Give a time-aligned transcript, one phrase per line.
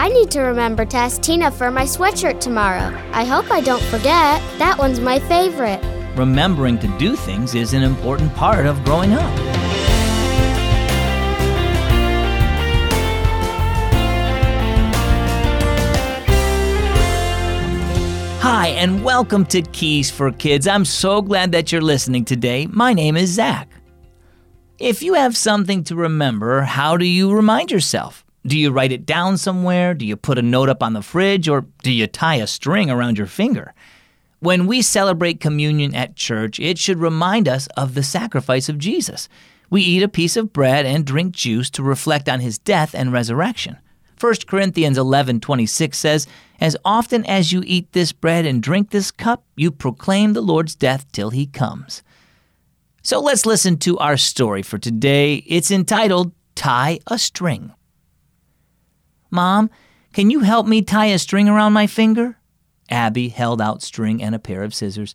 [0.00, 2.98] I need to remember to ask Tina for my sweatshirt tomorrow.
[3.12, 4.40] I hope I don't forget.
[4.56, 5.78] That one's my favorite.
[6.16, 9.30] Remembering to do things is an important part of growing up.
[18.40, 20.66] Hi, and welcome to Keys for Kids.
[20.66, 22.66] I'm so glad that you're listening today.
[22.68, 23.68] My name is Zach.
[24.78, 28.24] If you have something to remember, how do you remind yourself?
[28.46, 29.92] Do you write it down somewhere?
[29.94, 31.48] Do you put a note up on the fridge?
[31.48, 33.74] Or do you tie a string around your finger?
[34.38, 39.28] When we celebrate communion at church, it should remind us of the sacrifice of Jesus.
[39.68, 43.12] We eat a piece of bread and drink juice to reflect on his death and
[43.12, 43.76] resurrection.
[44.18, 46.26] 1 Corinthians 11:26 says,
[46.60, 50.74] "As often as you eat this bread and drink this cup, you proclaim the Lord's
[50.74, 52.02] death till he comes."
[53.02, 55.42] So let's listen to our story for today.
[55.46, 57.72] It's entitled Tie a String.
[59.30, 59.70] Mom,
[60.12, 62.36] can you help me tie a string around my finger?
[62.88, 65.14] Abby held out string and a pair of scissors.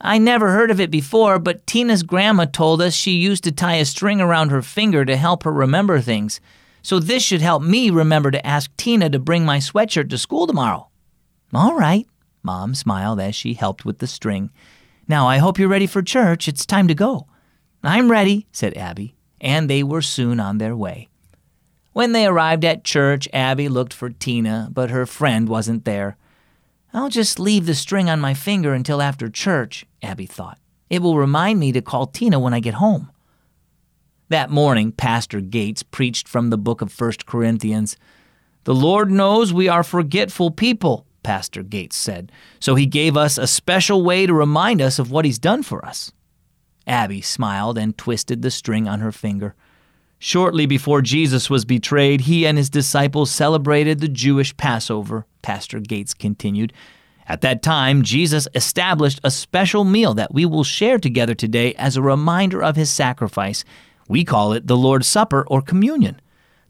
[0.00, 3.76] I never heard of it before, but Tina's grandma told us she used to tie
[3.76, 6.40] a string around her finger to help her remember things.
[6.82, 10.46] So this should help me remember to ask Tina to bring my sweatshirt to school
[10.46, 10.88] tomorrow.
[11.52, 12.06] All right,
[12.42, 14.50] Mom smiled as she helped with the string.
[15.08, 16.46] Now I hope you're ready for church.
[16.46, 17.26] It's time to go.
[17.82, 21.08] I'm ready, said Abby, and they were soon on their way.
[21.98, 26.16] When they arrived at church, Abby looked for Tina, but her friend wasn't there.
[26.94, 30.60] I'll just leave the string on my finger until after church, Abby thought.
[30.88, 33.10] It will remind me to call Tina when I get home.
[34.28, 37.96] That morning, Pastor Gates preached from the book of 1 Corinthians.
[38.62, 43.48] The Lord knows we are forgetful people, Pastor Gates said, so he gave us a
[43.48, 46.12] special way to remind us of what he's done for us.
[46.86, 49.56] Abby smiled and twisted the string on her finger.
[50.18, 56.12] Shortly before Jesus was betrayed, he and his disciples celebrated the Jewish Passover, Pastor Gates
[56.12, 56.72] continued.
[57.28, 61.96] At that time, Jesus established a special meal that we will share together today as
[61.96, 63.64] a reminder of his sacrifice.
[64.08, 66.20] We call it the Lord's Supper or communion.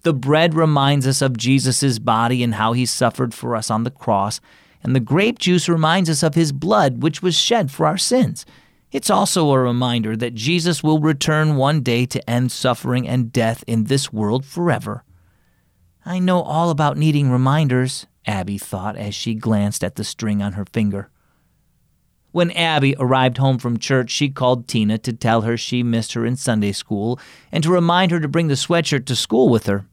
[0.03, 3.91] The bread reminds us of Jesus' body and how he suffered for us on the
[3.91, 4.41] cross,
[4.83, 8.45] and the grape juice reminds us of his blood, which was shed for our sins.
[8.91, 13.63] It's also a reminder that Jesus will return one day to end suffering and death
[13.67, 15.05] in this world forever.
[16.07, 20.55] I know all about needing reminders, Abby thought as she glanced at the string on
[20.55, 21.11] her finger.
[22.31, 26.25] When Abby arrived home from church, she called Tina to tell her she missed her
[26.25, 27.21] in Sunday school
[27.53, 29.87] and to remind her to bring the sweatshirt to school with her.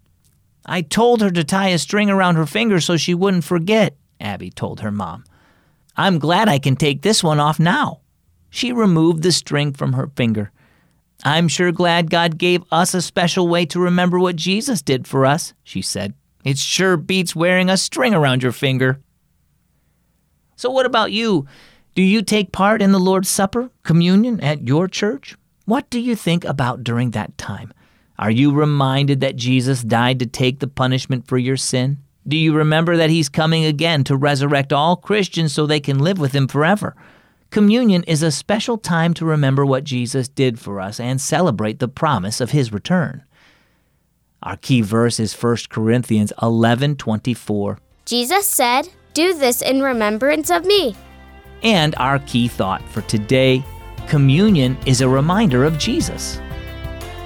[0.66, 4.52] I told her to tie a string around her finger so she wouldn't forget, Abby
[4.52, 5.26] told her mom.
[5.98, 8.02] I'm glad I can take this one off now.
[8.56, 10.50] She removed the string from her finger.
[11.26, 15.26] I'm sure glad God gave us a special way to remember what Jesus did for
[15.26, 16.14] us, she said.
[16.46, 19.02] It sure beats wearing a string around your finger.
[20.56, 21.46] So, what about you?
[21.96, 25.36] Do you take part in the Lord's Supper, communion at your church?
[25.66, 27.74] What do you think about during that time?
[28.18, 31.98] Are you reminded that Jesus died to take the punishment for your sin?
[32.26, 36.20] Do you remember that He's coming again to resurrect all Christians so they can live
[36.20, 36.96] with Him forever?
[37.56, 41.88] Communion is a special time to remember what Jesus did for us and celebrate the
[41.88, 43.24] promise of his return.
[44.44, 47.80] Our key verse is 1 Corinthians 11:24.
[48.06, 50.98] Jesus said, "Do this in remembrance of me."
[51.64, 53.64] And our key thought for today,
[54.06, 56.42] communion is a reminder of Jesus.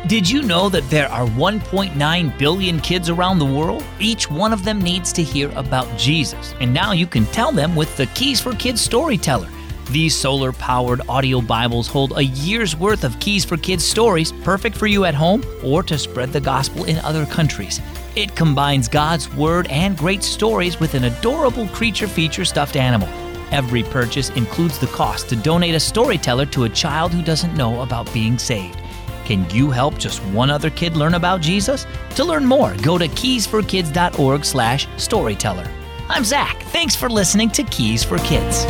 [0.05, 3.83] Did you know that there are 1.9 billion kids around the world?
[3.99, 7.75] Each one of them needs to hear about Jesus, and now you can tell them
[7.75, 9.49] with the Keys for Kids storyteller.
[9.89, 14.77] These solar powered audio Bibles hold a year's worth of Keys for Kids stories, perfect
[14.77, 17.81] for you at home or to spread the gospel in other countries.
[18.15, 23.09] It combines God's Word and great stories with an adorable creature feature stuffed animal.
[23.51, 27.81] Every purchase includes the cost to donate a storyteller to a child who doesn't know
[27.81, 28.79] about being saved.
[29.25, 31.87] Can you help just one other kid learn about Jesus?
[32.15, 35.67] To learn more, go to keysforkids.org slash storyteller.
[36.09, 36.61] I'm Zach.
[36.65, 38.65] Thanks for listening to Keys for Kids.